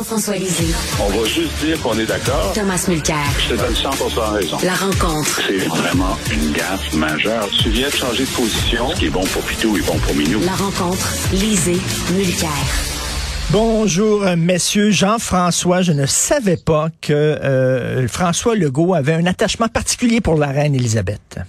Jean-François 0.00 0.36
Lisée. 0.36 0.74
On 0.98 1.10
va 1.10 1.28
juste 1.28 1.62
dire 1.62 1.78
qu'on 1.82 1.98
est 1.98 2.06
d'accord. 2.06 2.52
Thomas 2.54 2.82
Mulcair. 2.88 3.16
Je 3.38 3.54
te 3.54 3.60
donne 3.60 3.74
100 3.74 3.90
raison. 4.32 4.56
La 4.64 4.72
rencontre. 4.72 5.42
C'est 5.46 5.58
vraiment 5.68 6.16
une 6.32 6.52
gaffe 6.52 6.94
majeure. 6.94 7.46
Tu 7.62 7.68
viens 7.68 7.88
de 7.88 7.92
changer 7.92 8.22
de 8.24 8.30
position. 8.34 8.88
Ce 8.94 8.98
qui 8.98 9.06
est 9.06 9.10
bon 9.10 9.22
pour 9.24 9.42
Pitou 9.42 9.76
est 9.76 9.86
bon 9.86 9.98
pour 9.98 10.14
Minou. 10.14 10.40
La 10.46 10.52
rencontre. 10.54 11.06
Lisée. 11.32 11.76
Mulcair. 12.14 12.48
Bonjour, 13.50 14.22
euh, 14.26 14.36
messieurs. 14.36 14.90
Jean-François, 14.90 15.82
je 15.82 15.92
ne 15.92 16.06
savais 16.06 16.56
pas 16.56 16.88
que 17.02 17.12
euh, 17.12 18.08
François 18.08 18.54
Legault 18.56 18.94
avait 18.94 19.12
un 19.12 19.26
attachement 19.26 19.68
particulier 19.68 20.22
pour 20.22 20.38
la 20.38 20.46
reine 20.46 20.74
Élisabeth. 20.74 21.40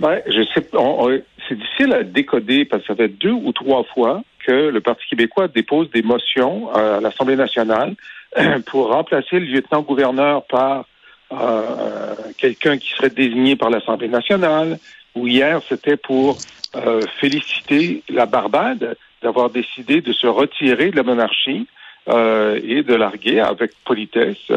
Ouais, 0.00 0.24
je 0.26 0.42
sais. 0.54 0.66
on- 0.72 1.06
on- 1.10 1.20
c'est 1.50 1.54
difficile 1.54 1.92
à 1.92 2.02
décoder 2.02 2.64
parce 2.64 2.80
que 2.82 2.88
ça 2.88 2.96
fait 2.96 3.08
deux 3.08 3.32
ou 3.32 3.52
trois 3.52 3.84
fois 3.92 4.22
le 4.52 4.80
Parti 4.80 5.06
québécois 5.08 5.48
dépose 5.48 5.90
des 5.90 6.02
motions 6.02 6.70
euh, 6.76 6.98
à 6.98 7.00
l'Assemblée 7.00 7.36
nationale 7.36 7.94
pour 8.66 8.88
remplacer 8.88 9.38
le 9.38 9.46
lieutenant-gouverneur 9.46 10.44
par 10.44 10.84
euh, 11.32 12.14
quelqu'un 12.38 12.78
qui 12.78 12.90
serait 12.90 13.10
désigné 13.10 13.56
par 13.56 13.70
l'Assemblée 13.70 14.08
nationale. 14.08 14.78
Ou 15.14 15.26
hier, 15.26 15.60
c'était 15.68 15.96
pour 15.96 16.38
euh, 16.76 17.00
féliciter 17.20 18.02
la 18.08 18.26
Barbade 18.26 18.96
d'avoir 19.22 19.50
décidé 19.50 20.00
de 20.00 20.12
se 20.12 20.26
retirer 20.26 20.90
de 20.90 20.96
la 20.96 21.02
monarchie 21.02 21.66
et 22.08 22.84
de 22.84 22.94
larguer 22.94 23.40
avec 23.40 23.72
politesse 23.84 24.48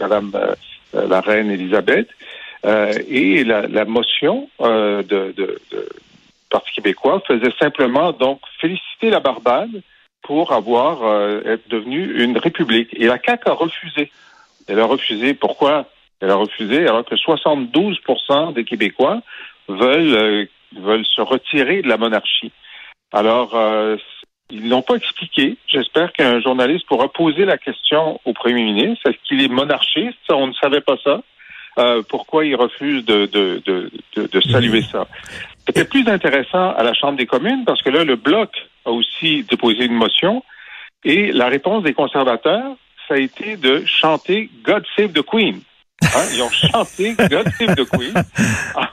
Madame 0.00 0.32
la 0.92 1.20
reine 1.20 1.52
Élisabeth. 1.52 2.08
Et 3.08 3.44
la, 3.44 3.84
motion 3.84 4.48
de 4.58 5.32
Parti 6.50 6.72
québécois 6.72 7.22
faisait 7.26 7.52
simplement 7.58 8.12
donc 8.12 8.40
féliciter 8.60 9.10
la 9.10 9.20
Barbade 9.20 9.82
pour 10.22 10.52
avoir 10.52 11.02
euh, 11.04 11.40
être 11.44 11.68
devenue 11.68 12.22
une 12.22 12.38
république. 12.38 12.90
Et 12.92 13.06
la 13.06 13.18
CAQ 13.18 13.48
a 13.48 13.52
refusé. 13.52 14.10
Elle 14.68 14.80
a 14.80 14.86
refusé. 14.86 15.34
Pourquoi? 15.34 15.86
Elle 16.20 16.30
a 16.30 16.36
refusé 16.36 16.88
alors 16.88 17.04
que 17.04 17.14
72% 17.14 18.52
des 18.54 18.64
Québécois 18.64 19.20
veulent 19.68 20.14
euh, 20.14 20.44
veulent 20.76 21.06
se 21.06 21.20
retirer 21.20 21.82
de 21.82 21.88
la 21.88 21.96
monarchie. 21.96 22.52
Alors 23.12 23.54
euh, 23.54 23.96
ils 24.50 24.68
l'ont 24.68 24.82
pas 24.82 24.94
expliqué. 24.94 25.56
J'espère 25.66 26.12
qu'un 26.12 26.40
journaliste 26.40 26.86
pourra 26.86 27.08
poser 27.08 27.44
la 27.44 27.58
question 27.58 28.20
au 28.24 28.32
premier 28.32 28.64
ministre. 28.64 29.08
Est-ce 29.08 29.18
qu'il 29.26 29.42
est 29.42 29.48
monarchiste? 29.48 30.18
On 30.30 30.48
ne 30.48 30.52
savait 30.54 30.80
pas 30.80 30.96
ça. 31.02 31.22
Euh, 31.78 32.02
pourquoi 32.08 32.44
il 32.46 32.54
refuse 32.54 33.04
de, 33.04 33.26
de, 33.26 33.62
de, 33.66 33.90
de, 34.16 34.26
de 34.26 34.40
saluer 34.40 34.82
ça? 34.82 35.06
C'était 35.66 35.84
plus 35.84 36.08
intéressant 36.08 36.70
à 36.70 36.82
la 36.82 36.94
Chambre 36.94 37.18
des 37.18 37.26
communes 37.26 37.64
parce 37.64 37.82
que 37.82 37.90
là, 37.90 38.04
le 38.04 38.16
Bloc 38.16 38.50
a 38.84 38.90
aussi 38.90 39.44
déposé 39.44 39.84
une 39.84 39.94
motion 39.94 40.42
et 41.04 41.32
la 41.32 41.48
réponse 41.48 41.82
des 41.82 41.92
conservateurs, 41.92 42.76
ça 43.06 43.14
a 43.14 43.18
été 43.18 43.56
de 43.56 43.84
chanter 43.84 44.50
God 44.64 44.84
Save 44.96 45.12
the 45.12 45.22
Queen. 45.22 45.60
Hein, 46.02 46.24
Ils 46.34 46.42
ont 46.42 46.50
chanté 46.50 47.14
God 47.30 47.48
Save 47.58 47.74
the 47.74 47.88
Queen 47.88 48.14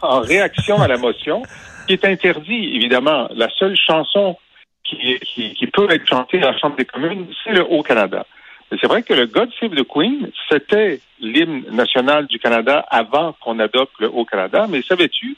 en 0.02 0.20
réaction 0.20 0.82
à 0.82 0.88
la 0.88 0.98
motion, 0.98 1.44
qui 1.88 1.94
est 1.94 2.06
interdit, 2.06 2.76
évidemment. 2.76 3.30
La 3.36 3.50
seule 3.58 3.76
chanson 3.76 4.38
qui, 4.84 5.20
qui, 5.22 5.54
qui 5.54 5.68
peut 5.68 5.90
être 5.90 6.08
chantée 6.08 6.42
à 6.44 6.52
la 6.52 6.58
Chambre 6.58 6.76
des 6.76 6.86
communes, 6.86 7.28
c'est 7.44 7.54
le 7.54 7.64
Haut-Canada. 7.64 8.26
C'est 8.70 8.88
vrai 8.88 9.04
que 9.04 9.14
le 9.14 9.28
God 9.28 9.50
Save 9.60 9.76
the 9.76 9.84
Queen, 9.88 10.30
c'était 10.50 11.00
l'hymne 11.20 11.64
national 11.72 12.28
du 12.28 12.40
Canada 12.40 12.86
avant 12.90 13.34
qu'on 13.42 13.60
adopte 13.60 13.94
le 14.00 14.10
Haut-Canada. 14.10 14.68
Mais 14.70 14.82
savais-tu 14.82 15.36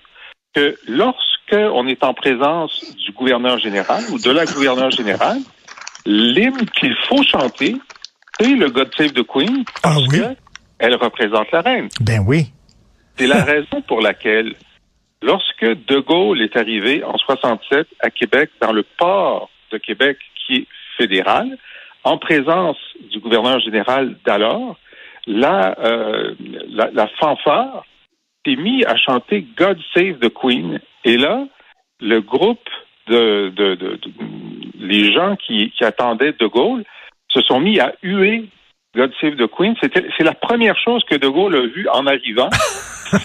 que 0.54 0.76
lorsqu'on 0.88 1.86
est 1.88 2.04
en 2.04 2.14
présence 2.14 2.96
du 2.96 3.12
gouverneur 3.12 3.60
général 3.60 4.04
ou 4.12 4.20
de 4.20 4.32
la 4.32 4.46
gouverneure 4.46 4.92
générale, 4.92 5.40
l'hymne 6.06 6.66
qu'il 6.80 6.96
faut 7.08 7.24
chanter, 7.24 7.76
c'est 8.40 8.56
le 8.56 8.70
God 8.70 8.90
Save 8.96 9.12
the 9.14 9.24
Queen 9.28 9.64
parce 9.84 9.98
Ah 9.98 10.08
oui? 10.12 10.20
que 10.20 10.26
elle 10.80 10.96
représente 10.96 11.52
la 11.52 11.62
reine. 11.62 11.90
Ben 12.02 12.24
oui. 12.28 12.48
C'est 13.18 13.28
la 13.28 13.44
raison 13.44 13.82
pour 13.88 14.02
laquelle, 14.02 14.56
lorsque 15.22 15.64
De 15.66 16.00
Gaulle 16.00 16.42
est 16.42 16.58
arrivé 16.58 17.02
en 17.04 17.18
67 17.18 17.88
à 18.02 18.10
Québec, 18.10 18.50
dans 18.62 18.74
le 18.74 18.84
port 18.98 19.50
de 19.72 19.78
Québec 19.78 20.18
qui 20.46 20.56
est 20.56 20.68
fédéral, 20.98 21.58
en 22.06 22.18
présence 22.18 22.78
du 23.12 23.20
gouverneur 23.20 23.60
général 23.60 24.16
d'alors, 24.26 24.78
la, 25.28 25.76
euh, 25.80 26.34
la, 26.70 26.90
la 26.94 27.08
fanfare 27.20 27.84
s'est 28.46 28.56
mis 28.56 28.86
à 28.86 28.96
chanter 28.96 29.46
God 29.58 29.80
Save 29.94 30.20
the 30.20 30.30
Queen. 30.34 30.80
Et 31.04 31.18
là, 31.18 31.46
le 32.00 32.22
groupe 32.22 32.70
de, 33.08 33.50
de, 33.50 33.76
de- 33.76 33.96
de- 33.96 34.12
les 34.80 35.12
gens 35.14 35.36
qui, 35.36 35.72
qui 35.72 35.84
attendaient 35.84 36.34
De 36.40 36.46
Gaulle 36.48 36.84
se 37.30 37.42
sont 37.42 37.60
mis 37.60 37.80
à 37.80 37.94
huer 38.04 38.46
God 38.96 39.12
Save 39.20 39.36
the 39.36 39.48
Queen. 39.48 39.76
C'est 39.82 40.24
la 40.24 40.34
première 40.34 40.78
chose 40.78 41.04
que 41.10 41.16
De 41.16 41.28
Gaulle 41.28 41.56
a 41.56 41.62
vue 41.66 41.88
en 41.92 42.06
arrivant. 42.06 42.50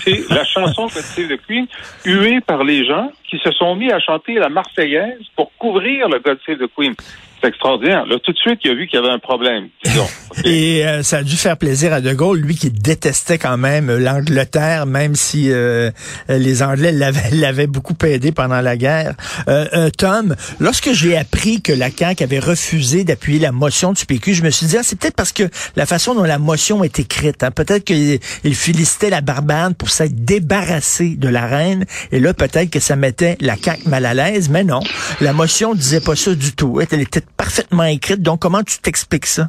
c'est 0.03 0.29
la 0.31 0.45
chanson 0.45 0.83
God 0.85 0.91
Save 1.03 1.29
the 1.29 1.41
Queen, 1.47 1.67
huée 2.07 2.41
par 2.41 2.65
les 2.65 2.85
gens 2.87 3.11
qui 3.29 3.39
se 3.39 3.51
sont 3.53 3.77
mis 3.77 3.91
à 3.93 4.01
chanter 4.01 4.35
la 4.35 4.49
Marseillaise 4.49 5.21
pour 5.37 5.53
couvrir 5.59 6.09
le 6.09 6.19
God 6.19 6.39
Save 6.47 6.59
the 6.59 6.71
Queen. 6.75 6.95
C'est 7.41 7.49
extraordinaire. 7.49 8.07
Là, 8.07 8.17
tout 8.23 8.33
de 8.33 8.39
suite, 8.39 8.61
il 8.65 8.71
a 8.71 8.75
vu 8.75 8.87
qu'il 8.87 8.99
y 8.99 9.03
avait 9.03 9.13
un 9.13 9.19
problème. 9.19 9.69
Disons. 9.85 10.07
Et 10.45 10.87
euh, 10.87 11.03
ça 11.03 11.19
a 11.19 11.23
dû 11.23 11.37
faire 11.37 11.57
plaisir 11.57 11.93
à 11.93 12.01
De 12.01 12.13
Gaulle, 12.13 12.41
lui 12.41 12.55
qui 12.55 12.71
détestait 12.71 13.39
quand 13.39 13.57
même 13.57 13.91
l'Angleterre, 13.97 14.87
même 14.87 15.15
si 15.15 15.51
euh, 15.51 15.91
les 16.29 16.63
Anglais 16.63 16.93
l'avaient, 16.93 17.31
l'avaient 17.33 17.67
beaucoup 17.67 17.95
aidé 18.05 18.33
pendant 18.33 18.61
la 18.61 18.77
guerre. 18.77 19.15
Euh, 19.49 19.67
euh, 19.73 19.91
Tom, 19.91 20.35
lorsque 20.59 20.93
j'ai 20.93 21.17
appris 21.17 21.63
que 21.63 21.73
la 21.73 21.91
CAQ 21.91 22.25
avait 22.25 22.39
refusé 22.39 23.05
d'appuyer 23.05 23.39
la 23.39 23.53
motion 23.53 23.93
du 23.93 24.05
PQ, 24.07 24.35
je 24.35 24.43
me 24.43 24.51
suis 24.51 24.67
dit, 24.67 24.77
ah, 24.77 24.83
c'est 24.83 24.99
peut-être 24.99 25.17
parce 25.17 25.33
que 25.33 25.45
la 25.77 25.87
façon 25.87 26.15
dont 26.15 26.25
la 26.25 26.39
motion 26.39 26.85
est 26.85 26.99
écrite, 26.99 27.43
hein, 27.43 27.51
peut-être 27.51 27.85
qu'il 27.85 28.19
il 28.45 28.55
félicitait 28.55 29.11
la 29.11 29.21
Barbade 29.21 29.77
pour 29.77 29.91
s'être 29.91 30.25
débarrassé 30.25 31.17
de 31.17 31.29
la 31.29 31.47
reine, 31.47 31.85
et 32.13 32.21
là, 32.21 32.35
peut-être 32.35 32.71
que 32.71 32.81
ça 32.81 32.97
mettait 32.97 33.37
la 33.41 33.57
CAQ 33.57 33.89
mal 33.89 34.07
à 34.07 34.15
l'aise, 34.15 34.49
mais 34.49 34.65
non, 34.65 34.81
la 35.21 35.33
motion 35.33 35.75
disait 35.75 36.01
pas 36.01 36.17
ça 36.17 36.35
du 36.35 36.53
tout. 36.53 36.81
Elle 36.81 37.01
était 37.01 37.23
parfaitement 37.41 37.85
écrite, 37.85 38.21
donc 38.21 38.41
comment 38.41 38.63
tu 38.63 38.79
t'expliques 38.81 39.25
ça? 39.25 39.49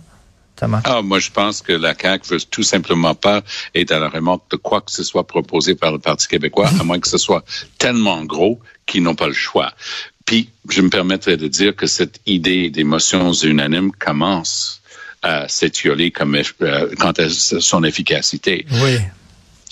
Thomas? 0.56 0.80
Ah, 0.86 1.02
moi, 1.02 1.20
je 1.20 1.30
pense 1.30 1.62
que 1.62 1.74
la 1.74 1.94
CAQ 1.94 2.30
veut 2.30 2.40
tout 2.40 2.64
simplement 2.64 3.16
pas 3.16 3.42
être 3.76 3.92
à 3.92 4.00
la 4.00 4.08
remorque 4.08 4.50
de 4.52 4.56
quoi 4.56 4.80
que 4.80 4.92
ce 4.92 5.04
soit 5.04 5.28
proposé 5.28 5.76
par 5.76 5.92
le 5.92 6.00
Parti 6.00 6.30
québécois, 6.30 6.70
à 6.80 6.84
moins 6.86 7.02
que 7.02 7.10
ce 7.10 7.18
soit 7.18 7.44
tellement 7.78 8.24
gros 8.24 8.62
qu'ils 8.86 9.04
n'ont 9.04 9.16
pas 9.16 9.28
le 9.28 9.34
choix. 9.34 9.74
Puis, 10.26 10.50
je 10.70 10.82
me 10.82 10.90
permettrais 10.90 11.36
de 11.36 11.50
dire 11.50 11.76
que 11.76 11.86
cette 11.86 12.22
idée 12.26 12.70
des 12.70 12.86
motions 12.86 13.34
unanimes 13.34 13.92
commence 13.92 14.82
à 15.22 15.50
s'étioler 15.50 16.12
comme, 16.12 16.38
euh, 16.62 16.96
quant 16.98 17.12
à 17.12 17.30
son 17.30 17.84
efficacité. 17.84 18.66
Oui. 18.72 19.00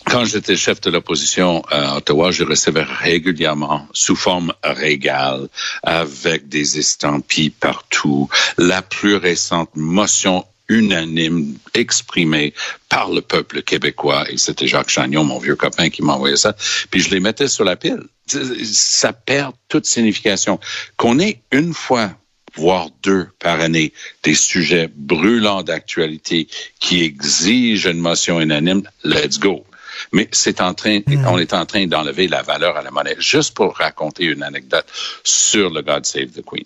Quand 0.09 0.25
j'étais 0.25 0.55
chef 0.55 0.81
de 0.81 0.89
l'opposition 0.89 1.61
à 1.69 1.97
Ottawa, 1.97 2.31
je 2.31 2.43
recevais 2.43 2.81
régulièrement, 2.81 3.87
sous 3.93 4.15
forme 4.15 4.53
régale, 4.63 5.47
avec 5.83 6.49
des 6.49 6.79
estampilles 6.79 7.51
partout, 7.51 8.27
la 8.57 8.81
plus 8.81 9.17
récente 9.17 9.69
motion 9.75 10.45
unanime, 10.67 11.55
exprimé 11.75 12.55
par 12.89 13.11
le 13.11 13.21
peuple 13.21 13.61
québécois. 13.61 14.25
Et 14.31 14.37
c'était 14.37 14.67
Jacques 14.67 14.89
Chagnon, 14.89 15.23
mon 15.23 15.37
vieux 15.37 15.55
copain, 15.55 15.89
qui 15.89 16.01
m'envoyait 16.01 16.37
ça. 16.37 16.55
Puis 16.89 17.01
je 17.01 17.11
les 17.11 17.19
mettais 17.19 17.47
sur 17.47 17.63
la 17.63 17.75
pile. 17.75 18.01
Ça 18.27 19.13
perd 19.13 19.53
toute 19.67 19.85
signification. 19.85 20.59
Qu'on 20.97 21.19
ait 21.19 21.41
une 21.51 21.73
fois 21.73 22.11
voire 22.55 22.89
deux 23.03 23.27
par 23.37 23.59
année, 23.59 23.93
des 24.23 24.33
sujets 24.33 24.89
brûlants 24.95 25.61
d'actualité 25.61 26.47
qui 26.79 27.03
exigent 27.03 27.85
une 27.85 27.99
motion 27.99 28.41
unanime, 28.41 28.81
let's 29.03 29.39
go. 29.39 29.65
Mais 30.11 30.27
c'est 30.31 30.61
en 30.61 30.73
train, 30.73 30.99
mm. 31.05 31.27
on 31.27 31.37
est 31.37 31.53
en 31.53 31.65
train 31.65 31.85
d'enlever 31.87 32.27
la 32.27 32.41
valeur 32.41 32.77
à 32.77 32.81
la 32.81 32.91
monnaie. 32.91 33.15
Juste 33.19 33.53
pour 33.53 33.77
raconter 33.77 34.25
une 34.25 34.43
anecdote 34.43 34.85
sur 35.23 35.69
le 35.69 35.81
God 35.81 36.05
Save 36.05 36.27
the 36.27 36.43
Queen. 36.45 36.65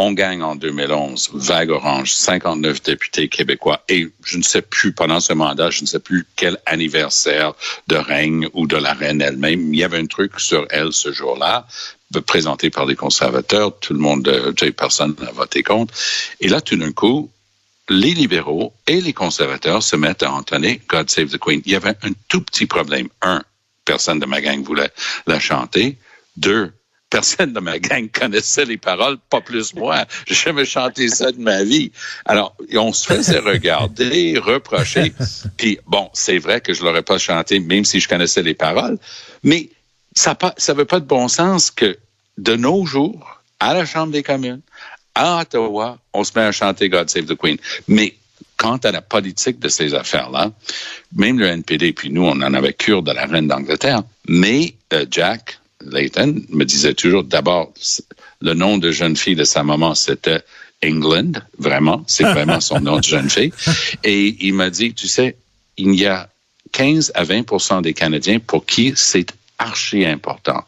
On 0.00 0.12
gagne 0.12 0.44
en 0.44 0.54
2011, 0.54 1.30
vague 1.34 1.70
orange, 1.70 2.12
59 2.12 2.82
députés 2.84 3.28
québécois. 3.28 3.82
Et 3.88 4.06
je 4.24 4.38
ne 4.38 4.44
sais 4.44 4.62
plus, 4.62 4.92
pendant 4.92 5.18
ce 5.18 5.32
mandat, 5.32 5.70
je 5.70 5.82
ne 5.82 5.86
sais 5.86 5.98
plus 5.98 6.24
quel 6.36 6.56
anniversaire 6.66 7.52
de 7.88 7.96
règne 7.96 8.48
ou 8.52 8.68
de 8.68 8.76
la 8.76 8.94
reine 8.94 9.20
elle-même. 9.20 9.74
Il 9.74 9.80
y 9.80 9.82
avait 9.82 9.98
un 9.98 10.06
truc 10.06 10.38
sur 10.38 10.68
elle 10.70 10.92
ce 10.92 11.10
jour-là, 11.10 11.66
présenté 12.26 12.70
par 12.70 12.86
les 12.86 12.94
conservateurs. 12.94 13.76
Tout 13.80 13.92
le 13.92 13.98
monde, 13.98 14.28
euh, 14.28 14.52
personne 14.70 15.16
n'a 15.20 15.32
voté 15.32 15.64
contre. 15.64 15.92
Et 16.38 16.46
là, 16.46 16.60
tout 16.60 16.76
d'un 16.76 16.92
coup, 16.92 17.32
les 17.88 18.12
libéraux 18.12 18.74
et 18.86 19.00
les 19.00 19.12
conservateurs 19.12 19.82
se 19.82 19.96
mettent 19.96 20.22
à 20.22 20.32
entonner 20.32 20.80
God 20.88 21.10
Save 21.10 21.28
the 21.28 21.38
Queen. 21.38 21.62
Il 21.64 21.72
y 21.72 21.76
avait 21.76 21.96
un 22.02 22.12
tout 22.28 22.42
petit 22.42 22.66
problème. 22.66 23.08
Un, 23.22 23.42
personne 23.84 24.18
de 24.18 24.26
ma 24.26 24.40
gang 24.40 24.62
voulait 24.62 24.90
la 25.26 25.40
chanter. 25.40 25.96
Deux, 26.36 26.72
personne 27.08 27.52
de 27.52 27.60
ma 27.60 27.78
gang 27.78 28.10
connaissait 28.12 28.66
les 28.66 28.76
paroles, 28.76 29.16
pas 29.30 29.40
plus 29.40 29.74
moi. 29.74 30.04
J'ai 30.26 30.34
jamais 30.34 30.64
chanté 30.64 31.08
ça 31.08 31.32
de 31.32 31.40
ma 31.40 31.64
vie. 31.64 31.92
Alors, 32.26 32.54
on 32.74 32.92
se 32.92 33.06
faisait 33.06 33.38
regarder, 33.38 34.38
reprocher. 34.38 35.12
Puis, 35.56 35.78
bon, 35.86 36.10
c'est 36.12 36.38
vrai 36.38 36.60
que 36.60 36.74
je 36.74 36.84
l'aurais 36.84 37.02
pas 37.02 37.18
chanté, 37.18 37.60
même 37.60 37.84
si 37.84 38.00
je 38.00 38.08
connaissais 38.08 38.42
les 38.42 38.54
paroles. 38.54 38.98
Mais 39.42 39.70
ça 40.14 40.36
ne 40.42 40.74
veut 40.74 40.84
pas 40.84 41.00
de 41.00 41.06
bon 41.06 41.28
sens 41.28 41.70
que 41.70 41.98
de 42.36 42.56
nos 42.56 42.84
jours, 42.84 43.40
à 43.60 43.74
la 43.74 43.84
Chambre 43.84 44.12
des 44.12 44.22
communes, 44.22 44.60
à 45.18 45.40
Ottawa, 45.40 45.98
on 46.14 46.22
se 46.22 46.32
met 46.36 46.44
à 46.44 46.52
chanter 46.52 46.88
God 46.88 47.10
Save 47.10 47.26
the 47.26 47.36
Queen. 47.36 47.58
Mais 47.88 48.14
quant 48.56 48.76
à 48.76 48.92
la 48.92 49.02
politique 49.02 49.58
de 49.58 49.68
ces 49.68 49.94
affaires-là, 49.94 50.52
même 51.14 51.38
le 51.38 51.46
NPD, 51.46 51.92
puis 51.92 52.10
nous, 52.10 52.22
on 52.24 52.40
en 52.40 52.54
avait 52.54 52.72
cure 52.72 53.02
de 53.02 53.12
la 53.12 53.26
reine 53.26 53.48
d'Angleterre, 53.48 54.02
mais 54.28 54.74
euh, 54.92 55.04
Jack 55.10 55.58
Layton 55.84 56.42
me 56.50 56.64
disait 56.64 56.94
toujours, 56.94 57.24
d'abord, 57.24 57.72
le 58.40 58.54
nom 58.54 58.78
de 58.78 58.90
jeune 58.90 59.16
fille 59.16 59.34
de 59.34 59.44
sa 59.44 59.64
maman, 59.64 59.94
c'était 59.94 60.42
England, 60.84 61.32
vraiment, 61.58 62.04
c'est 62.06 62.24
vraiment 62.24 62.60
son 62.60 62.80
nom 62.80 62.98
de 62.98 63.04
jeune 63.04 63.28
fille. 63.28 63.52
Et 64.04 64.36
il 64.46 64.54
m'a 64.54 64.70
dit, 64.70 64.94
tu 64.94 65.08
sais, 65.08 65.36
il 65.76 65.94
y 65.94 66.06
a 66.06 66.28
15 66.72 67.12
à 67.14 67.24
20% 67.24 67.82
des 67.82 67.94
Canadiens 67.94 68.38
pour 68.38 68.64
qui 68.66 68.92
c'est 68.94 69.32
archi 69.58 70.04
important. 70.04 70.64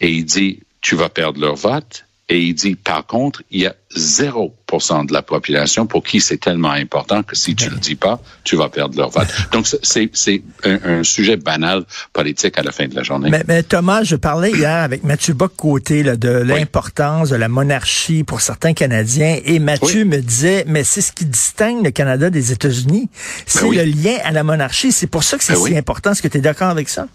Et 0.00 0.10
il 0.10 0.24
dit, 0.24 0.60
tu 0.80 0.94
vas 0.94 1.08
perdre 1.08 1.40
leur 1.40 1.56
vote 1.56 2.04
et 2.30 2.38
il 2.38 2.54
dit, 2.54 2.76
par 2.76 3.04
contre, 3.06 3.42
il 3.50 3.62
y 3.62 3.66
a 3.66 3.74
0% 3.96 5.06
de 5.06 5.12
la 5.12 5.20
population 5.20 5.86
pour 5.88 6.04
qui 6.04 6.20
c'est 6.20 6.36
tellement 6.36 6.70
important 6.70 7.24
que 7.24 7.34
si 7.34 7.56
tu 7.56 7.68
le 7.68 7.76
dis 7.76 7.96
pas, 7.96 8.22
tu 8.44 8.54
vas 8.54 8.68
perdre 8.68 8.96
leur 8.96 9.10
vote. 9.10 9.26
Donc, 9.52 9.66
c'est 9.82 10.10
un, 10.64 11.02
sujet 11.02 11.36
banal 11.36 11.84
politique 12.12 12.56
à 12.56 12.62
la 12.62 12.70
fin 12.70 12.86
de 12.86 12.94
la 12.94 13.02
journée. 13.02 13.32
Mais, 13.48 13.62
Thomas, 13.64 14.04
je 14.04 14.14
parlais 14.14 14.52
hier 14.52 14.76
avec 14.76 15.02
Mathieu 15.02 15.34
Bock-Côté 15.34 16.04
de 16.04 16.28
l'importance 16.28 17.30
de 17.30 17.36
la 17.36 17.48
monarchie 17.48 18.22
pour 18.22 18.40
certains 18.40 18.74
Canadiens 18.74 19.40
et 19.44 19.58
Mathieu 19.58 20.04
me 20.04 20.18
disait, 20.18 20.64
mais 20.68 20.84
c'est 20.84 21.00
ce 21.00 21.10
qui 21.10 21.24
distingue 21.24 21.84
le 21.84 21.90
Canada 21.90 22.30
des 22.30 22.52
États-Unis. 22.52 23.08
C'est 23.44 23.62
ben 23.62 23.72
le 23.72 23.82
lien 23.82 24.18
à 24.22 24.30
la 24.30 24.44
monarchie. 24.44 24.92
C'est 24.92 25.08
pour 25.08 25.24
ça 25.24 25.36
que 25.36 25.42
c'est 25.42 25.54
ben 25.54 25.66
si 25.66 25.76
important. 25.76 26.12
Est-ce 26.12 26.22
que 26.22 26.28
tu 26.28 26.38
es 26.38 26.40
d'accord 26.40 26.68
avec 26.68 26.88
ça? 26.88 27.08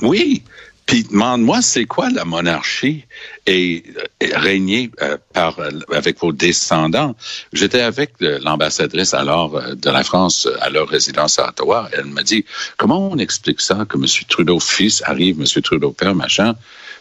Oui, 0.00 0.42
puis 0.86 1.04
demande-moi, 1.04 1.62
c'est 1.62 1.84
quoi 1.84 2.10
la 2.10 2.24
monarchie? 2.24 3.04
Et, 3.46 3.84
régner 4.20 4.90
euh, 5.00 5.16
par 5.32 5.58
avec 5.92 6.18
vos 6.20 6.32
descendants. 6.32 7.14
J'étais 7.52 7.80
avec 7.80 8.12
l'ambassadrice 8.20 9.14
alors 9.14 9.56
euh, 9.56 9.74
de 9.74 9.90
la 9.90 10.04
France 10.04 10.48
à 10.60 10.70
leur 10.70 10.88
résidence 10.88 11.38
à 11.38 11.48
Ottawa. 11.48 11.88
Elle 11.92 12.06
m'a 12.06 12.22
dit 12.22 12.44
comment 12.76 13.10
on 13.10 13.18
explique 13.18 13.60
ça 13.60 13.84
que 13.88 13.96
M. 13.96 14.06
Trudeau 14.28 14.60
fils 14.60 15.02
arrive, 15.06 15.40
M. 15.40 15.62
Trudeau 15.62 15.92
père 15.92 16.14
machin? 16.14 16.54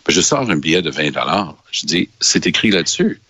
Ben, 0.05 0.13
je 0.13 0.21
sors 0.21 0.49
un 0.49 0.57
billet 0.57 0.81
de 0.81 0.89
20 0.89 1.11
dollars. 1.11 1.55
Je 1.71 1.85
dis 1.85 2.09
c'est 2.19 2.47
écrit 2.47 2.71
là-dessus. 2.71 3.21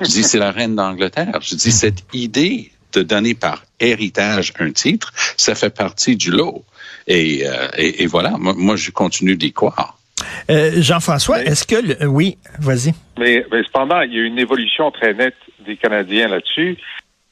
Je 0.00 0.06
dis 0.06 0.22
c'est 0.22 0.38
la 0.38 0.50
reine 0.50 0.76
d'Angleterre. 0.76 1.38
Je 1.40 1.54
dis 1.54 1.72
cette 1.72 2.04
idée 2.12 2.72
de 2.92 3.02
donner 3.02 3.34
par 3.34 3.64
héritage 3.78 4.52
un 4.58 4.72
titre, 4.72 5.12
ça 5.36 5.54
fait 5.54 5.70
partie 5.70 6.16
du 6.16 6.30
lot. 6.30 6.64
Et, 7.06 7.46
euh, 7.46 7.68
et, 7.76 8.06
voilà, 8.06 8.30
moi, 8.38 8.54
moi 8.56 8.76
je 8.76 8.90
continue 8.90 9.36
d'y 9.36 9.52
croire. 9.52 9.95
Euh, 10.50 10.70
Jean-François, 10.76 11.42
est-ce 11.42 11.66
que... 11.66 12.06
Oui, 12.06 12.36
vas-y. 12.60 12.92
Mais, 13.18 13.44
cependant, 13.64 14.00
il 14.02 14.14
y 14.14 14.20
a 14.20 14.22
une 14.22 14.38
évolution 14.38 14.90
très 14.90 15.14
nette 15.14 15.36
des 15.66 15.76
Canadiens 15.76 16.28
là-dessus. 16.28 16.76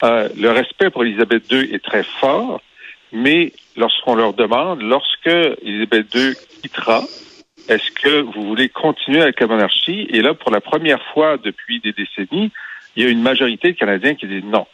Euh, 0.02 0.28
le 0.36 0.50
respect 0.50 0.90
pour 0.90 1.04
Elisabeth 1.04 1.50
II 1.50 1.74
est 1.74 1.82
très 1.82 2.02
fort, 2.20 2.60
mais 3.12 3.52
lorsqu'on 3.76 4.14
leur 4.14 4.34
demande, 4.34 4.82
lorsque 4.82 5.26
Elisabeth 5.62 6.14
II 6.14 6.34
quittera, 6.62 7.02
est-ce 7.68 7.90
que 7.92 8.20
vous 8.20 8.46
voulez 8.46 8.68
continuer 8.68 9.22
avec 9.22 9.40
la 9.40 9.46
monarchie? 9.46 10.06
Et 10.10 10.20
là, 10.20 10.34
pour 10.34 10.50
la 10.50 10.60
première 10.60 11.02
fois 11.12 11.38
depuis 11.38 11.80
des 11.80 11.92
décennies, 11.92 12.50
il 12.96 13.04
y 13.04 13.06
a 13.06 13.10
une 13.10 13.22
majorité 13.22 13.72
de 13.72 13.78
Canadiens 13.78 14.14
qui 14.14 14.26
disent 14.26 14.44
non. 14.44 14.66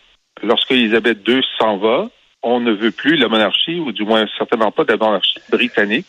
Lorsque 0.43 0.71
Elisabeth 0.73 1.19
II 1.29 1.41
s'en 1.59 1.77
va, 1.77 2.09
on 2.43 2.61
ne 2.61 2.73
veut 2.73 2.91
plus 2.91 3.17
la 3.17 3.29
monarchie, 3.29 3.79
ou 3.79 3.93
du 3.93 4.05
moins 4.05 4.27
certainement 4.39 4.73
pas 4.73 4.85
de 4.85 4.93
la 4.93 4.97
monarchie 4.97 5.39
britannique. 5.51 6.07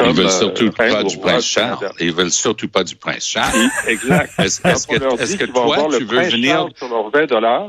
Ils 0.00 0.12
veulent 0.12 0.30
surtout 0.30 0.70
pas 0.70 1.04
du 1.04 1.18
prince 1.18 1.46
Charles. 1.46 1.92
Ils 2.00 2.12
veulent 2.12 2.30
surtout 2.30 2.68
pas 2.68 2.82
du 2.82 2.96
prince 2.96 3.26
Charles. 3.26 3.68
Exact. 3.86 4.32
Est-ce 4.38 4.60
que, 4.60 4.94
est 4.96 5.38
que 5.38 5.44
toi, 5.44 5.88
tu 5.96 6.04
veux 6.04 6.22
venir 6.22 6.68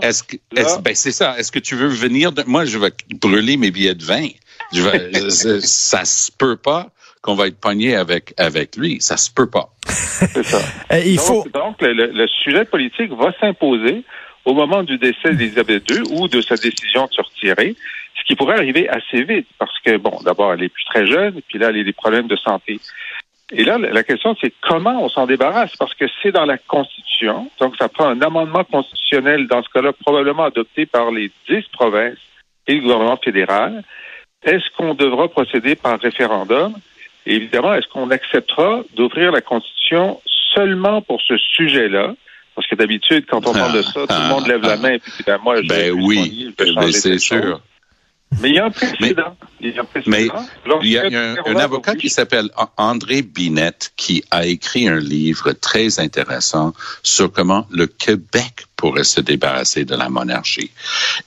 Est-ce 0.01 0.23
que, 0.23 0.37
ben 0.81 0.95
c'est 0.95 1.11
ça. 1.11 1.37
Est-ce 1.37 1.51
que 1.51 1.59
tu 1.59 1.75
veux 1.75 1.87
venir 1.87 2.31
de... 2.31 2.43
Moi, 2.47 2.65
je 2.65 2.79
vais 2.79 2.91
brûler 3.21 3.57
mes 3.57 3.69
billets 3.69 3.95
de 3.95 4.03
vin. 4.03 4.27
Je 4.73 4.81
vais, 4.81 5.29
ça 5.61 6.03
se 6.05 6.31
peut 6.31 6.57
pas 6.57 6.89
qu'on 7.21 7.35
va 7.35 7.47
être 7.47 7.59
pogné 7.59 7.95
avec 7.95 8.33
avec 8.37 8.75
lui. 8.75 8.97
Ça 9.01 9.17
se 9.17 9.31
peut 9.31 9.49
pas. 9.49 9.69
C'est 9.87 10.43
ça. 10.43 10.59
Euh, 10.91 10.99
il 11.03 11.15
donc, 11.17 11.25
faut. 11.25 11.45
Donc, 11.51 11.81
le, 11.81 11.93
le 11.93 12.27
sujet 12.27 12.65
politique 12.65 13.11
va 13.11 13.33
s'imposer 13.39 14.03
au 14.45 14.53
moment 14.53 14.83
du 14.83 14.97
décès 14.97 15.33
d'Elisabeth 15.33 15.89
II 15.89 16.01
ou 16.11 16.27
de 16.27 16.41
sa 16.41 16.55
décision 16.55 17.07
de 17.07 17.13
se 17.13 17.21
retirer 17.21 17.75
ce 18.17 18.23
qui 18.23 18.35
pourrait 18.35 18.55
arriver 18.55 18.87
assez 18.89 19.23
vite 19.23 19.47
parce 19.59 19.77
que, 19.79 19.97
bon, 19.97 20.19
d'abord, 20.23 20.53
elle 20.53 20.63
est 20.63 20.69
plus 20.69 20.85
très 20.85 21.05
jeune, 21.05 21.41
puis 21.47 21.59
là, 21.59 21.69
elle 21.69 21.79
a 21.79 21.83
des 21.83 21.93
problèmes 21.93 22.27
de 22.27 22.35
santé. 22.35 22.79
Et 23.51 23.63
là, 23.63 23.77
la 23.77 24.03
question, 24.03 24.35
c'est 24.41 24.53
comment 24.61 25.03
on 25.03 25.09
s'en 25.09 25.27
débarrasse, 25.27 25.75
parce 25.77 25.93
que 25.93 26.05
c'est 26.21 26.31
dans 26.31 26.45
la 26.45 26.57
Constitution, 26.57 27.51
donc 27.59 27.75
ça 27.77 27.89
prend 27.89 28.07
un 28.07 28.21
amendement 28.21 28.63
constitutionnel, 28.63 29.47
dans 29.47 29.61
ce 29.61 29.69
cas-là, 29.69 29.93
probablement 29.93 30.45
adopté 30.45 30.85
par 30.87 31.11
les 31.11 31.31
dix 31.47 31.63
provinces 31.71 32.17
et 32.67 32.75
le 32.75 32.81
gouvernement 32.81 33.17
fédéral. 33.17 33.83
Est-ce 34.43 34.65
qu'on 34.75 34.95
devra 34.95 35.27
procéder 35.27 35.75
par 35.75 35.99
référendum? 35.99 36.73
Et 37.27 37.35
évidemment, 37.35 37.73
est-ce 37.75 37.87
qu'on 37.87 38.09
acceptera 38.09 38.83
d'ouvrir 38.95 39.31
la 39.31 39.41
Constitution 39.41 40.21
seulement 40.55 41.01
pour 41.01 41.21
ce 41.21 41.37
sujet-là? 41.37 42.15
Parce 42.55 42.67
que 42.67 42.75
d'habitude, 42.75 43.25
quand 43.27 43.45
on 43.47 43.53
parle 43.53 43.73
de 43.73 43.81
ça, 43.81 44.07
tout 44.07 44.21
le 44.21 44.29
monde 44.29 44.47
lève 44.47 44.61
la 44.61 44.77
main 44.77 44.93
et 44.93 44.99
puis 44.99 45.11
ben 45.25 45.37
moi, 45.43 45.61
je 45.61 45.67
ben 45.67 45.91
oui, 45.91 46.53
ben, 46.57 46.91
c'est 46.91 47.19
sûr. 47.19 47.59
Mais 48.41 48.49
il 48.49 48.55
y 48.55 48.59
a 48.59 48.65
un 48.65 48.71
précédent. 48.71 49.37
Mais, 49.59 49.67
il 49.67 49.73
y 49.73 49.77
a 49.77 49.81
un, 49.81 49.85
précédent. 49.85 50.79
il 50.81 50.89
y 50.89 50.97
a 50.97 51.03
un, 51.03 51.35
un 51.45 51.55
avocat 51.55 51.95
qui 51.95 52.09
s'appelle 52.09 52.49
André 52.77 53.21
Binette 53.21 53.93
qui 53.95 54.23
a 54.31 54.45
écrit 54.45 54.87
un 54.87 54.99
livre 54.99 55.53
très 55.53 55.99
intéressant 55.99 56.73
sur 57.03 57.31
comment 57.31 57.65
le 57.71 57.87
Québec 57.87 58.65
pourrait 58.85 59.03
se 59.03 59.19
débarrasser 59.19 59.83
de 59.83 59.95
la 59.95 60.09
monarchie. 60.09 60.69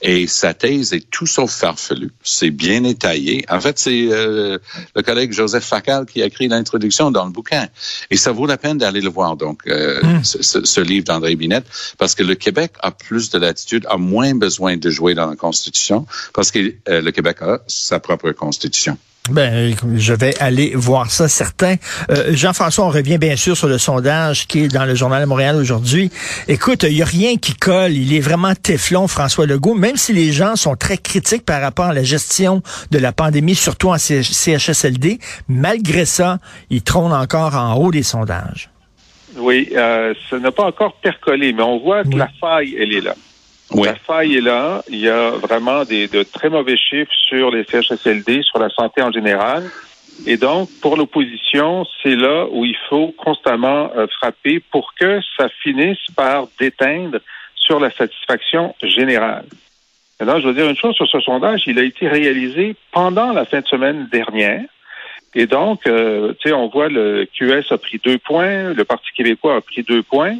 Et 0.01 0.27
sa 0.27 0.53
thèse 0.53 0.93
est 0.93 1.09
tout 1.09 1.27
sauf 1.27 1.51
farfelue. 1.51 2.13
C'est 2.23 2.51
bien 2.51 2.85
étayé. 2.85 3.43
En 3.49 3.59
fait, 3.59 3.77
c'est 3.77 4.07
euh, 4.09 4.57
le 4.95 5.01
collègue 5.01 5.33
Joseph 5.33 5.65
Facal 5.65 6.05
qui 6.05 6.21
a 6.21 6.25
écrit 6.27 6.47
l'introduction 6.47 7.11
dans 7.11 7.25
le 7.25 7.31
bouquin. 7.31 7.67
Et 8.11 8.15
ça 8.15 8.31
vaut 8.31 8.45
la 8.45 8.57
peine 8.57 8.77
d'aller 8.77 9.01
le 9.01 9.09
voir, 9.09 9.35
donc, 9.35 9.63
euh, 9.67 10.01
hmm. 10.01 10.23
ce, 10.23 10.63
ce, 10.63 10.79
livre 10.79 11.03
d'André 11.03 11.35
Binette, 11.35 11.65
parce 11.97 12.15
que 12.15 12.23
le 12.23 12.35
Québec 12.35 12.71
a 12.79 12.91
plus 12.91 13.29
de 13.29 13.37
latitude, 13.37 13.85
a 13.89 13.97
moins 13.97 14.33
besoin 14.35 14.77
de 14.77 14.89
jouer 14.89 15.13
dans 15.13 15.29
la 15.29 15.35
Constitution, 15.35 16.05
parce 16.33 16.51
que 16.51 16.59
euh, 16.87 17.01
le 17.01 17.11
Québec 17.11 17.41
a 17.41 17.59
sa 17.67 17.99
propre 17.99 18.31
Constitution. 18.31 18.97
Ben, 19.29 19.75
je 19.95 20.13
vais 20.13 20.33
aller 20.41 20.71
voir 20.73 21.11
ça, 21.11 21.27
certain. 21.27 21.75
Euh, 22.09 22.31
Jean-François, 22.31 22.85
on 22.85 22.89
revient 22.89 23.19
bien 23.19 23.35
sûr 23.35 23.55
sur 23.55 23.67
le 23.67 23.77
sondage 23.77 24.47
qui 24.47 24.63
est 24.63 24.67
dans 24.69 24.85
le 24.85 24.95
Journal 24.95 25.21
de 25.21 25.27
Montréal 25.27 25.55
aujourd'hui. 25.55 26.09
Écoute, 26.47 26.83
il 26.83 26.95
n'y 26.95 27.01
a 27.03 27.05
rien 27.05 27.35
qui 27.37 27.53
colle. 27.53 27.91
Il 27.91 28.13
est 28.15 28.21
vraiment 28.21 28.55
téflon, 28.55 29.07
François 29.07 29.45
Legault, 29.45 29.75
même 29.75 29.97
si 29.97 30.13
les 30.13 30.31
gens 30.31 30.55
sont 30.55 30.75
très 30.75 30.97
critiques 30.97 31.45
par 31.45 31.61
rapport 31.61 31.85
à 31.85 31.93
la 31.93 32.03
gestion 32.03 32.63
de 32.89 32.97
la 32.97 33.11
pandémie, 33.11 33.55
surtout 33.55 33.89
en 33.89 33.97
CHSLD. 33.97 35.19
Malgré 35.47 36.05
ça, 36.05 36.39
il 36.71 36.81
trône 36.81 37.13
encore 37.13 37.55
en 37.55 37.75
haut 37.75 37.91
des 37.91 38.03
sondages. 38.03 38.69
Oui, 39.37 39.69
euh, 39.75 40.15
ça 40.29 40.39
n'a 40.39 40.51
pas 40.51 40.65
encore 40.65 40.95
percolé, 40.95 41.53
mais 41.53 41.61
on 41.61 41.79
voit 41.79 42.03
que 42.03 42.15
la 42.15 42.29
faille, 42.41 42.75
elle 42.79 42.93
est 42.93 43.01
là. 43.01 43.13
La 43.75 43.95
faille 43.95 44.37
est 44.37 44.41
là. 44.41 44.83
Il 44.89 44.99
y 44.99 45.09
a 45.09 45.31
vraiment 45.31 45.83
des, 45.83 46.07
de 46.07 46.23
très 46.23 46.49
mauvais 46.49 46.77
chiffres 46.77 47.11
sur 47.27 47.51
les 47.51 47.63
CHSLD, 47.63 48.41
sur 48.43 48.59
la 48.59 48.69
santé 48.69 49.01
en 49.01 49.11
général. 49.11 49.69
Et 50.25 50.37
donc, 50.37 50.69
pour 50.81 50.97
l'opposition, 50.97 51.85
c'est 52.03 52.15
là 52.15 52.47
où 52.51 52.65
il 52.65 52.75
faut 52.89 53.13
constamment 53.17 53.91
euh, 53.95 54.07
frapper 54.19 54.59
pour 54.71 54.93
que 54.99 55.19
ça 55.37 55.47
finisse 55.61 55.99
par 56.15 56.47
déteindre 56.59 57.19
sur 57.55 57.79
la 57.79 57.91
satisfaction 57.91 58.75
générale. 58.81 59.45
Maintenant, 60.19 60.39
je 60.39 60.47
veux 60.47 60.53
dire 60.53 60.67
une 60.67 60.75
chose 60.75 60.95
sur 60.95 61.07
ce 61.07 61.21
sondage, 61.21 61.63
il 61.67 61.79
a 61.79 61.83
été 61.83 62.07
réalisé 62.07 62.75
pendant 62.91 63.31
la 63.31 63.45
fin 63.45 63.61
de 63.61 63.67
semaine 63.67 64.09
dernière. 64.11 64.65
Et 65.35 65.45
donc, 65.45 65.87
euh, 65.87 66.33
tu 66.39 66.49
sais, 66.49 66.53
on 66.53 66.67
voit 66.67 66.89
le 66.89 67.27
QS 67.33 67.71
a 67.71 67.77
pris 67.77 68.01
deux 68.03 68.17
points, 68.17 68.73
le 68.73 68.83
Parti 68.83 69.07
québécois 69.15 69.57
a 69.57 69.61
pris 69.61 69.83
deux 69.83 70.03
points, 70.03 70.35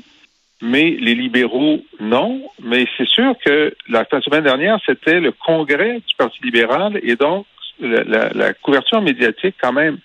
mais 0.62 0.98
les 1.00 1.16
libéraux, 1.16 1.80
non. 2.00 2.42
Mais 2.62 2.86
c'est 2.98 3.08
sûr 3.08 3.34
que 3.46 3.74
la 3.88 4.06
semaine 4.22 4.44
dernière, 4.44 4.80
c'était 4.86 5.20
le 5.20 5.32
congrès 5.32 5.96
du 6.08 6.16
Parti 6.18 6.40
libéral 6.44 7.00
et 7.04 7.16
donc 7.16 7.46
la, 7.80 8.04
la- 8.04 8.30
la 8.34 8.54
couverture 8.54 9.02
médiatique, 9.02 9.56
quand 9.62 9.72
même, 9.74 9.98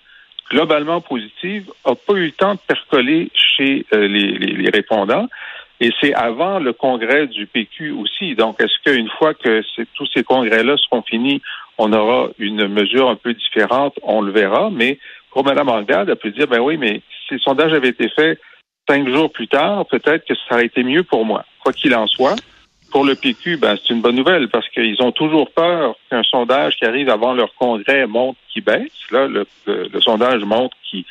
globalement 0.50 1.00
positive, 1.00 1.70
n'a 1.87 1.94
pas 1.94 2.12
eu 2.14 2.26
le 2.26 2.32
temps 2.32 2.54
de 2.54 2.61
percoler 2.66 3.30
chez 3.34 3.84
euh, 3.92 4.06
les, 4.06 4.32
les- 4.32 4.52
les 4.62 4.70
répondants. 4.70 5.28
Et 5.80 5.90
c'est 6.00 6.14
avant 6.14 6.61
le 6.61 6.73
congrès 6.73 7.26
du 7.26 7.46
PQ 7.46 7.90
aussi. 7.90 8.37
Donc, 8.37 8.61
est-ce 8.61 8.78
qu'une 8.84 9.08
fois 9.18 9.34
que 9.34 9.62
tous 9.94 10.06
ces 10.14 10.23
congrès-là 10.23 10.76
seront 10.76 11.02
finis, 11.02 11.42
on 11.78 11.92
aura 11.92 12.28
une 12.38 12.68
mesure 12.68 13.11
un 13.11 13.16
peu 13.16 13.34
différente? 13.34 13.99
On 14.04 14.20
le 14.20 14.30
verra. 14.30 14.70
Mais 14.73 14.99
pour 15.32 15.44
Mme 15.44 15.68
Anglade, 15.68 16.08
elle 16.08 16.16
peut 16.16 16.30
dire, 16.30 16.46
ben 16.46 16.61
oui, 16.61 16.76
mais 16.76 17.00
si 17.26 17.34
le 17.34 17.40
sondage 17.40 17.73
avait 17.73 17.88
été 17.88 18.08
fait 18.11 18.38
cinq 18.88 19.09
jours 19.09 19.31
plus 19.33 19.49
tard, 19.49 19.87
peut-être 19.87 20.26
que 20.26 20.35
ça 20.35 20.55
aurait 20.55 20.67
été 20.67 20.83
mieux 20.83 21.03
pour 21.03 21.25
moi. 21.25 21.45
Quoi 21.62 21.73
qu'il 21.73 21.95
en 21.95 22.07
soit, 22.07 22.37
pour 22.91 23.05
le 23.05 23.14
PQ, 23.14 23.57
ben, 23.57 23.76
c'est 23.76 23.93
une 23.93 24.00
bonne 24.03 24.14
nouvelle 24.17 24.49
parce 24.49 24.69
qu'ils 24.69 25.03
ont 25.03 25.12
toujours 25.12 25.50
peur 25.50 25.97
qu'un 26.11 26.23
sondage 26.23 26.76
qui 26.76 26.85
arrive 26.85 27.09
avant 27.09 27.33
leur 27.35 27.53
congrès 27.55 28.07
montre 28.07 28.38
qu'il 28.53 28.62
baisse. 28.62 28.93
Là, 29.11 29.26
le, 29.26 29.47
le- 29.67 29.88
le 29.93 30.00
sondage 30.00 30.45
montre 30.45 30.76
qu'il 30.88 31.05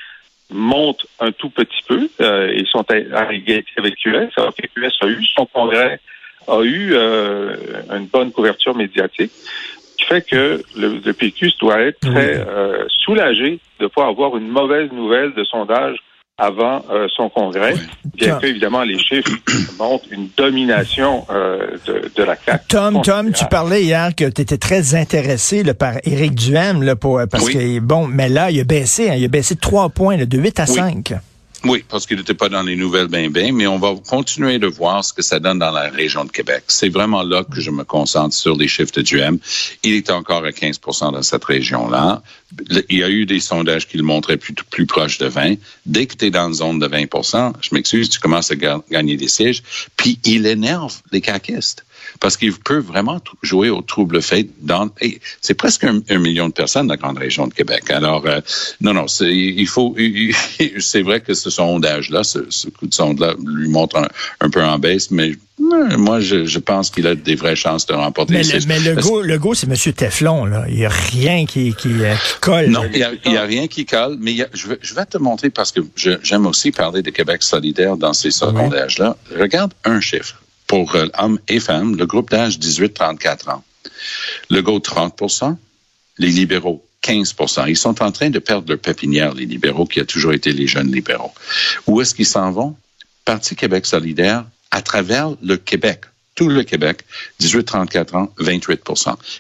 monte 0.51 1.06
un 1.20 1.32
tout 1.32 1.50
petit 1.50 1.82
peu. 1.88 2.08
Euh, 2.22 2.53
ils 2.56 2.68
sont 2.68 2.84
égalité 2.84 3.65
avec 3.77 3.96
QS. 3.96 4.30
Alors 4.38 4.53
QS 4.56 4.92
a 5.01 5.08
eu 5.08 5.25
son 5.25 5.46
congrès, 5.46 6.00
a 6.48 6.62
eu 6.62 6.92
euh, 6.94 7.56
une 7.92 8.06
bonne 8.06 8.32
couverture 8.32 8.75
médiatique, 8.75 9.32
ce 9.34 9.96
qui 9.98 10.03
fait 10.06 10.22
que 10.30 10.62
le, 10.77 11.01
le 11.03 11.13
PQ 11.13 11.51
doit 11.60 11.80
être 11.82 12.00
très 12.00 12.38
euh, 12.48 12.86
soulagé 13.03 13.60
de 13.80 13.84
ne 13.86 13.88
pas 13.88 14.08
avoir 14.08 14.38
une 14.38 14.48
mauvaise 14.48 14.92
nouvelle 14.92 15.34
de 15.34 15.44
sondage 15.44 15.98
avant 16.38 16.84
euh, 16.92 17.08
son 17.16 17.30
congrès, 17.30 17.75
bien 18.16 18.40
que, 18.40 18.48
évidemment, 18.48 18.82
les 18.84 18.98
chiffres 18.98 19.32
montrent 19.78 20.06
une 20.12 20.30
domination 20.36 21.25
euh, 21.30 21.78
de, 21.86 22.12
de 22.16 22.24
la 22.24 22.36
CAQ. 22.36 22.66
Tom, 22.70 23.02
Tom, 23.04 23.32
tu 23.32 23.46
parlais 23.46 23.84
hier 23.84 24.16
que 24.16 24.25
tu 24.25 24.42
étais 24.42 24.58
très 24.58 24.96
intéressé 24.96 25.63
là, 25.63 25.74
par 25.75 25.94
Éric 26.04 26.34
Duhem, 26.34 26.82
là, 26.82 26.96
pour, 26.96 27.22
parce 27.30 27.46
Oui. 27.46 27.54
que, 27.54 27.80
bon, 27.80 28.08
mais 28.08 28.30
là, 28.30 28.50
il 28.50 28.60
a 28.60 28.63
baissé, 28.63 29.12
hein, 29.12 29.16
il 29.16 29.24
a 29.25 29.28
baissé 29.28 29.54
de 29.56 29.60
trois 29.60 29.90
points, 29.90 30.18
là, 30.18 30.25
de 30.25 30.38
8 30.38 30.60
à 30.60 30.63
Oui. 30.63 30.74
5. 30.75 31.13
Oui, 31.65 31.84
parce 31.88 32.05
qu'il 32.05 32.17
n'était 32.17 32.34
pas 32.34 32.50
dans 32.50 32.62
les 32.62 32.75
nouvelles 32.75 33.08
ben 33.08 33.29
ben, 33.32 33.55
mais 33.55 33.67
on 33.67 33.79
va 33.79 33.96
continuer 34.10 34.60
de 34.60 34.67
voir 34.67 35.03
ce 35.05 35.13
que 35.13 35.22
ça 35.22 35.39
donne 35.39 35.60
dans 35.60 35.72
la 35.72 35.89
région 35.89 36.25
de 36.25 36.32
Québec. 36.32 36.65
C'est 36.67 36.89
vraiment 36.89 37.24
là 37.24 37.46
que 37.46 37.62
je 37.62 37.72
me 37.72 37.86
concentre 37.86 38.36
sur 38.36 38.58
les 38.58 38.67
chiffres 38.67 38.91
de 38.93 39.01
Duhem. 39.01 39.39
Il 39.84 39.93
est 39.93 40.10
encore 40.10 40.43
à 40.43 40.50
15% 40.50 41.13
dans 41.13 41.24
cette 41.24 41.46
région-là. 41.46 42.22
Il 42.89 42.98
y 42.98 43.03
a 43.03 43.10
eu 43.10 43.25
des 43.25 43.39
sondages 43.39 43.88
qui 43.88 43.96
le 43.96 44.03
montraient 44.03 44.36
plus, 44.38 44.53
plus 44.53 44.86
proche 44.86 45.17
de 45.20 45.27
20. 45.27 45.55
Dès 45.86 46.05
que 46.05 46.15
tu 46.15 46.25
es 46.25 46.32
dans 46.32 46.48
une 46.48 46.53
zone 46.53 46.79
de 46.79 46.88
20% 46.88 47.53
je 47.62 47.70
m'excuse, 47.72 48.10
tu 48.10 48.20
commences 48.20 48.51
à 48.51 48.55
ga- 48.55 48.82
gagner 48.91 49.15
des 49.15 49.29
sièges. 49.29 49.63
Puis 49.96 50.20
il 50.25 50.46
énerve 50.46 50.93
les 51.13 51.22
caquistes 51.22 51.86
parce 52.19 52.38
qu'il 52.38 52.53
peut 52.53 52.79
vraiment 52.79 53.19
jouer 53.41 53.69
au 53.69 53.81
trouble 53.81 54.22
fait 54.22 54.48
dans 54.62 54.89
c'est 55.41 55.53
presque 55.53 55.83
un, 55.83 56.01
un 56.10 56.17
million 56.19 56.48
de 56.48 56.53
personnes 56.53 56.88
dans 56.88 56.93
la 56.93 56.98
grande 56.98 57.17
région 57.17 57.48
de 57.48 57.53
Québec. 57.53 57.89
Alors 57.89 58.25
euh, 58.25 58.41
non 58.81 58.93
non, 58.93 59.05
il 59.22 59.67
faut 59.67 59.95
c'est 60.79 61.01
vrai 61.01 61.22
que 61.22 61.33
ce 61.33 61.50
sondage 61.50 62.10
là 62.10 62.24
ce, 62.24 62.39
ce 62.50 62.69
coup 62.69 62.88
de 62.88 62.93
sonde 62.93 63.19
là 63.19 63.33
lui 63.45 63.69
montre 63.69 63.98
un, 63.98 64.07
un 64.41 64.50
peu 64.50 64.63
en 64.63 64.79
baisse 64.79 65.12
mais 65.12 65.33
moi 65.98 66.19
je, 66.19 66.45
je 66.45 66.60
pense 66.60 66.89
qu'il 66.89 67.07
a 67.07 67.15
des 67.15 67.36
vraies 67.36 67.55
chances 67.55 67.86
de 67.86 67.93
remporter 67.93 68.33
Mais, 68.33 68.43
le, 68.43 68.60
mais 68.67 68.79
le, 68.79 68.95
Parce- 68.95 69.07
go, 69.07 69.22
le 69.22 69.38
go, 69.38 69.53
c'est 69.53 69.67
M. 69.67 69.93
Teflon, 69.93 70.45
là. 70.45 70.65
Il 70.67 70.75
n'y 70.75 70.86
a 70.86 70.89
rien 70.89 71.45
qui, 71.45 71.74
qui, 71.75 71.89
euh, 72.03 72.13
qui 72.15 72.39
colle. 72.41 72.67
Non, 72.67 72.81
il 72.91 72.98
n'y 73.31 73.38
a, 73.38 73.43
rien 73.43 73.67
qui 73.67 73.86
colle, 73.86 74.17
mais 74.19 74.31
il 74.31 74.38
y 74.38 74.41
a- 74.43 74.50
je, 74.53 74.67
vais, 74.67 74.79
je 74.81 74.93
vais 74.93 75.05
te 75.05 75.17
montrer 75.17 75.50
parce 75.50 75.72
que 75.72 75.81
j'aime 75.95 76.45
aussi 76.48 76.72
parler 76.72 77.01
de 77.01 77.12
Québec 77.12 77.43
solidaire 77.43 77.98
dans 77.98 78.13
ces 78.13 78.31
sondages-là. 78.31 79.15
Regarde 79.38 79.74
un 79.86 80.01
chiffre. 80.01 80.41
Pour 80.74 80.96
euh, 80.96 81.06
hommes 81.20 81.38
et 81.48 81.60
femmes, 81.60 81.96
le 81.98 82.08
groupe 82.08 82.32
d'âge 82.32 82.58
18-34 82.58 83.51
ans. 83.51 83.63
Le 84.50 84.63
GO, 84.63 84.80
30% 84.80 85.56
les 86.18 86.30
libéraux, 86.30 86.84
15% 87.03 87.65
Ils 87.68 87.77
sont 87.77 88.01
en 88.01 88.12
train 88.12 88.32
de 88.32 88.39
perdre 88.39 88.70
leur 88.70 88.80
pépinière, 88.80 89.36
les 89.36 89.46
libéraux, 89.46 89.86
qui 89.86 90.00
a 90.00 90.06
toujours 90.06 90.34
été 90.34 90.51
les 90.51 90.65
jeunes 90.65 90.92
libéraux. 90.92 91.32
Où 91.86 92.01
est-ce 92.01 92.15
qu'ils 92.15 92.25
s'en 92.25 92.50
vont? 92.50 92.75
Parti 93.24 93.56
Québec 93.56 93.86
solidaire 93.86 94.46
à 94.72 94.82
travers 94.82 95.36
le 95.44 95.58
Québec. 95.58 96.06
Tout 96.34 96.50
le 96.50 96.63
Québec, 96.63 97.01
18-34 97.39 98.18
ans, 98.18 98.34
28 98.39 98.82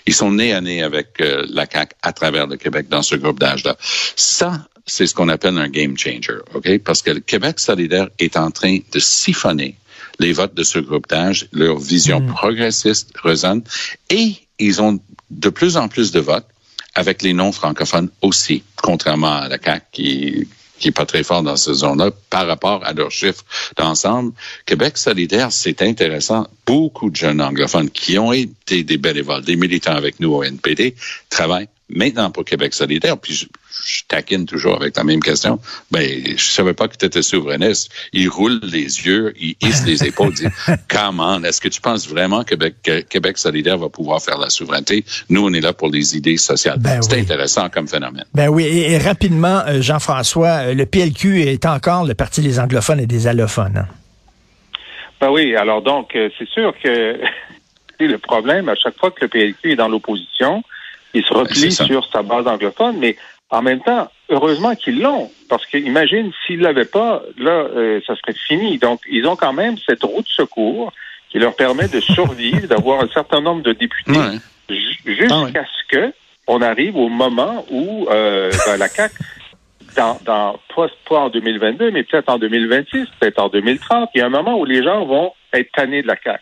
Ils 0.05 0.13
sont 0.13 0.33
nés 0.33 0.53
à 0.53 0.61
nez 0.61 0.83
avec 0.83 1.19
euh, 1.19 1.47
la 1.49 1.65
CAQ 1.65 1.95
à 2.03 2.13
travers 2.13 2.45
le 2.45 2.57
Québec 2.57 2.89
dans 2.89 3.01
ce 3.01 3.15
groupe 3.15 3.39
d'âge-là. 3.39 3.75
Ça, 4.15 4.67
c'est 4.85 5.07
ce 5.07 5.15
qu'on 5.15 5.29
appelle 5.29 5.57
un 5.57 5.69
game 5.69 5.97
changer, 5.97 6.37
OK? 6.53 6.77
Parce 6.83 7.01
que 7.01 7.09
le 7.09 7.21
Québec 7.21 7.59
solidaire 7.59 8.09
est 8.19 8.37
en 8.37 8.51
train 8.51 8.77
de 8.91 8.99
siphonner 8.99 9.77
les 10.19 10.33
votes 10.33 10.53
de 10.53 10.63
ce 10.63 10.79
groupe 10.79 11.07
d'âge, 11.07 11.47
leur 11.51 11.77
vision 11.79 12.25
progressiste 12.25 13.11
résonne, 13.21 13.63
et 14.09 14.35
ils 14.59 14.81
ont 14.81 14.99
de 15.29 15.49
plus 15.49 15.77
en 15.77 15.87
plus 15.87 16.11
de 16.11 16.19
votes 16.19 16.47
avec 16.95 17.21
les 17.23 17.33
non-francophones 17.33 18.09
aussi, 18.21 18.63
contrairement 18.75 19.33
à 19.33 19.47
la 19.47 19.57
CAQ 19.57 19.85
qui 19.91 20.47
qui 20.83 20.89
est 20.89 20.91
pas 20.91 21.05
très 21.05 21.23
fort 21.23 21.43
dans 21.43 21.55
cette 21.55 21.75
zone-là 21.75 22.11
par 22.29 22.45
rapport 22.45 22.83
à 22.83 22.91
leurs 22.91 23.11
chiffres 23.11 23.45
d'ensemble. 23.77 24.33
Québec 24.65 24.97
solidaire, 24.97 25.49
c'est 25.51 25.81
intéressant. 25.81 26.47
Beaucoup 26.65 27.09
de 27.09 27.15
jeunes 27.15 27.41
anglophones 27.41 27.89
qui 27.89 28.17
ont 28.17 28.33
été 28.33 28.83
des 28.83 28.97
bénévoles, 28.97 29.43
des 29.43 29.55
militants 29.55 29.95
avec 29.95 30.19
nous 30.19 30.33
au 30.33 30.43
NPD, 30.43 30.95
travaillent 31.29 31.69
maintenant 31.95 32.31
pour 32.31 32.45
Québec 32.45 32.73
solidaire. 32.73 33.17
Puis 33.17 33.33
je, 33.33 33.45
je 33.85 34.03
taquine 34.07 34.45
toujours 34.45 34.75
avec 34.75 34.95
la 34.97 35.03
même 35.03 35.21
question. 35.21 35.59
Ben, 35.91 36.07
je 36.25 36.43
savais 36.43 36.73
pas 36.73 36.87
que 36.87 36.97
tu 36.97 37.05
étais 37.05 37.21
souverainiste. 37.21 37.91
Il 38.13 38.29
roule 38.29 38.59
les 38.63 39.05
yeux, 39.05 39.33
il 39.39 39.55
hisse 39.61 39.85
les 39.85 40.03
épaules, 40.05 40.33
dit 40.33 40.47
Comment 40.89 41.41
est-ce 41.43 41.61
que 41.61 41.69
tu 41.69 41.81
penses 41.81 42.07
vraiment 42.07 42.43
que 42.43 42.49
Québec, 42.49 42.75
que 42.83 43.01
Québec 43.01 43.37
solidaire 43.37 43.77
va 43.77 43.89
pouvoir 43.89 44.21
faire 44.21 44.37
la 44.37 44.49
souveraineté? 44.49 45.03
Nous, 45.29 45.45
on 45.45 45.53
est 45.53 45.61
là 45.61 45.73
pour 45.73 45.89
les 45.89 46.15
idées 46.15 46.37
sociales. 46.37 46.77
Ben 46.79 47.01
c'est 47.01 47.15
oui. 47.15 47.21
intéressant 47.21 47.69
comme 47.69 47.87
phénomène. 47.87 48.25
Ben 48.33 48.49
oui, 48.49 48.63
et, 48.65 48.91
et 48.93 48.97
rapidement, 48.97 49.61
euh, 49.67 49.81
Jean-François, 49.81 50.67
euh, 50.67 50.73
le 50.73 50.85
PLQ 50.85 51.41
est 51.41 51.65
encore 51.65 52.05
le 52.05 52.13
parti 52.13 52.41
des 52.41 52.59
anglophones 52.59 52.99
et 52.99 53.07
des 53.07 53.27
allophones. 53.27 53.77
hein. 53.77 53.87
Ben 55.19 55.29
oui, 55.31 55.55
alors 55.55 55.81
donc, 55.81 56.15
euh, 56.15 56.29
c'est 56.37 56.49
sûr 56.49 56.73
que 56.83 57.17
c'est 57.97 58.07
le 58.07 58.17
problème, 58.17 58.67
à 58.69 58.75
chaque 58.75 58.97
fois 58.97 59.11
que 59.11 59.21
le 59.21 59.27
PLQ 59.29 59.71
est 59.71 59.75
dans 59.75 59.87
l'opposition, 59.87 60.63
il 61.13 61.23
se 61.23 61.33
replie 61.33 61.71
sur 61.71 62.05
sa 62.11 62.21
base 62.23 62.47
anglophone, 62.47 62.97
mais 62.97 63.15
en 63.49 63.61
même 63.61 63.81
temps, 63.81 64.09
heureusement 64.29 64.75
qu'ils 64.75 64.99
l'ont, 65.01 65.29
parce 65.49 65.65
que 65.67 65.77
imagine 65.77 66.31
s'ils 66.45 66.57
ne 66.59 66.63
l'avaient 66.63 66.85
pas, 66.85 67.21
là, 67.37 67.51
euh, 67.75 68.01
ça 68.07 68.15
serait 68.15 68.33
fini. 68.33 68.79
Donc, 68.79 69.01
ils 69.09 69.27
ont 69.27 69.35
quand 69.35 69.53
même 69.53 69.75
cette 69.85 70.03
route 70.03 70.25
de 70.25 70.31
secours 70.31 70.91
qui 71.29 71.37
leur 71.39 71.55
permet 71.55 71.87
de 71.87 71.99
survivre, 71.99 72.67
d'avoir 72.69 73.03
un 73.03 73.07
certain 73.09 73.41
nombre 73.41 73.61
de 73.61 73.73
députés 73.73 74.11
Ouais. 74.11 74.39
jusqu'à 75.05 75.27
Ah 75.29 75.43
ouais. 75.43 75.51
ce 75.53 75.95
que 75.95 76.13
on 76.47 76.61
arrive 76.61 76.95
au 76.97 77.09
moment 77.09 77.65
où 77.69 78.07
euh, 78.09 78.51
ben, 78.65 78.77
la 78.77 78.87
CAQ, 78.89 79.13
dans, 79.95 80.19
dans 80.25 80.59
pas, 80.75 80.87
pas 81.07 81.19
en 81.19 81.29
2022, 81.29 81.91
mais 81.91 82.03
peut-être 82.03 82.29
en 82.29 82.39
2026, 82.39 83.05
peut-être 83.19 83.39
en 83.39 83.49
2030, 83.49 84.09
il 84.15 84.17
y 84.17 84.21
a 84.21 84.25
un 84.25 84.29
moment 84.29 84.57
où 84.57 84.65
les 84.65 84.83
gens 84.83 85.05
vont 85.05 85.31
être 85.53 85.71
tannés 85.71 86.01
de 86.01 86.07
la 86.07 86.15
CAQ. 86.21 86.41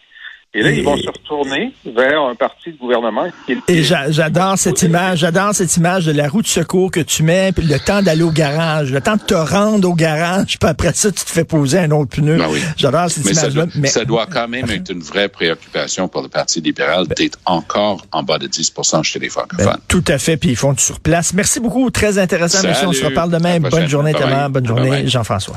Et 0.53 0.62
là, 0.63 0.70
Et- 0.72 0.79
ils 0.79 0.84
vont 0.84 0.98
se 0.98 1.08
retourner 1.08 1.72
vers 1.86 2.24
un 2.24 2.36
parti 2.36 2.74
de 2.74 2.77
gouvernement 2.77 3.25
qui 3.46 3.53
est 3.53 3.58
Et 3.70 3.84
j'a- 3.84 4.12
j'adore 4.12 4.58
cette 4.58 4.81
image, 4.81 5.20
j'adore 5.20 5.55
cette 5.55 5.77
image 5.77 6.05
de 6.08 6.12
la 6.12 6.27
roue 6.27 6.41
de 6.41 6.48
secours 6.48 6.91
que 6.91 7.00
tu 7.00 7.24
mets, 7.24 7.53
puis 7.53 7.65
le 7.65 7.79
temps 7.79 8.01
d'aller 8.01 8.24
au 8.24 8.31
garage, 8.31 8.91
le 8.91 9.00
temps 9.00 9.15
de 9.15 9.22
te 9.22 9.34
rendre 9.34 9.88
au 9.89 9.93
garage, 9.96 10.60
puis 10.60 10.70
après 10.70 10.91
ça, 10.93 11.10
tu 11.10 11.24
te 11.24 11.29
fais 11.29 11.46
poser 11.46 11.79
un 11.79 11.91
autre 11.91 12.10
pneu. 12.17 12.36
Ben 12.38 12.48
oui. 12.50 12.60
J'adore 12.75 13.10
cette 13.10 13.24
Mais 13.24 13.34
ça, 13.34 13.43
image-là. 13.48 13.65
doit, 13.74 13.88
ça 13.89 14.03
doit 14.03 14.25
quand 14.29 14.50
même 14.50 14.70
être 14.70 14.91
une 14.91 15.00
vraie 15.01 15.29
préoccupation 15.29 16.10
pour 16.10 16.22
le 16.22 16.27
Parti 16.27 16.60
libéral 16.60 17.08
d'être 17.08 17.39
encore 17.46 18.05
en 18.12 18.24
bas 18.24 18.38
de 18.38 18.48
10% 18.48 19.03
chez 19.03 19.20
les 19.20 19.27
Ben, 19.27 19.31
francophones. 19.31 19.77
tout 19.88 20.03
à 20.10 20.17
fait, 20.17 20.36
puis 20.36 20.50
ils 20.50 20.58
font 20.58 20.74
du 20.74 20.84
sur 20.84 21.00
place. 21.00 21.34
Merci 21.34 21.62
beaucoup, 21.62 21.89
très 21.91 22.17
intéressant, 22.17 22.67
monsieur. 22.67 22.88
On 22.89 22.93
se 22.93 23.05
reparle 23.05 23.31
demain. 23.31 23.62
Bonne 23.62 23.88
journée. 23.88 24.12
Thomas. 24.13 24.50
Bonne 24.50 24.67
journée. 24.67 25.08
Jean-François. 25.08 25.55